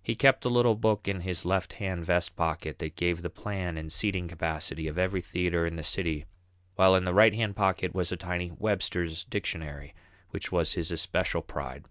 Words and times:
He 0.00 0.14
kept 0.14 0.44
a 0.44 0.48
little 0.48 0.76
book 0.76 1.08
in 1.08 1.22
his 1.22 1.44
left 1.44 1.72
hand 1.82 2.04
vest 2.04 2.36
pocket 2.36 2.78
that 2.78 2.94
gave 2.94 3.20
the 3.22 3.28
plan 3.28 3.76
and 3.76 3.90
seating 3.92 4.28
capacity 4.28 4.86
of 4.86 4.96
every 4.96 5.20
theatre 5.20 5.66
in 5.66 5.74
the 5.74 5.82
city, 5.82 6.24
while 6.76 6.94
in 6.94 7.04
the 7.04 7.12
right 7.12 7.34
hand 7.34 7.56
pocket 7.56 7.92
was 7.92 8.12
a 8.12 8.16
tiny 8.16 8.52
Webster's 8.52 9.24
dictionary 9.24 9.92
which 10.30 10.52
was 10.52 10.74
his 10.74 10.92
especial 10.92 11.42
pride. 11.42 11.84